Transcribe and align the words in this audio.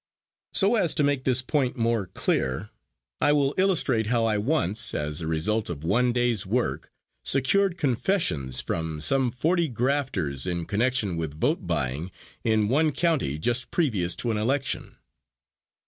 So 0.51 0.73
as 0.73 0.95
to 0.95 1.03
make 1.03 1.25
this 1.25 1.43
point 1.43 1.77
more 1.77 2.07
clear, 2.07 2.71
I 3.21 3.33
will 3.33 3.53
illustrate 3.55 4.07
how 4.07 4.25
I 4.25 4.35
once, 4.39 4.95
as 4.95 5.21
a 5.21 5.27
result 5.27 5.69
of 5.69 5.83
one 5.83 6.11
day's 6.11 6.43
work, 6.43 6.89
secured 7.23 7.77
confessions 7.77 8.61
from 8.61 8.99
some 8.99 9.29
forty 9.29 9.67
grafters 9.67 10.47
in 10.47 10.65
connection 10.65 11.17
with 11.17 11.39
vote 11.39 11.67
buying 11.67 12.09
in 12.43 12.67
one 12.67 12.91
county 12.93 13.37
just 13.37 13.69
previous 13.69 14.15
to 14.15 14.31
an 14.31 14.37
election. 14.37 14.97